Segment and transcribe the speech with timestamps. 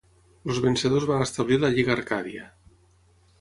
[0.53, 2.49] Els vencedors van establir la Lliga Arcàdia.